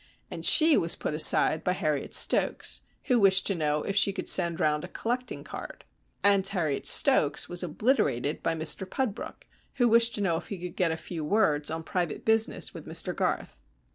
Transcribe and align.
And 0.31 0.43
she 0.43 0.77
was 0.77 0.95
put 0.95 1.13
aside 1.13 1.63
by 1.63 1.73
Harriet 1.73 2.15
Stokes, 2.15 2.81
who 3.03 3.19
wished 3.19 3.45
to 3.45 3.53
know 3.53 3.83
if 3.83 3.95
she 3.95 4.11
could 4.11 4.27
send 4.27 4.59
round 4.59 4.83
a 4.83 4.87
collecting 4.87 5.43
card. 5.43 5.83
And 6.23 6.47
Harriet 6.47 6.87
Stokes 6.87 7.47
was 7.47 7.61
obliterated 7.61 8.41
by 8.41 8.55
Mr 8.55 8.89
Pudbrook, 8.89 9.45
who 9.75 9.87
wished 9.87 10.15
to 10.15 10.21
know 10.21 10.37
if 10.37 10.47
he 10.47 10.57
could 10.59 10.75
get 10.75 10.89
a 10.91 10.97
few 10.97 11.23
words 11.23 11.69
on 11.69 11.83
private 11.83 12.25
business 12.25 12.73
with 12.73 12.87
Mr 12.87 13.15
Garth. 13.15 13.57